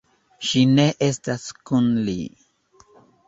Ŝi 0.51 0.61
ne 0.77 0.85
estas 1.07 1.45
kun 1.71 1.91
li. 2.07 2.17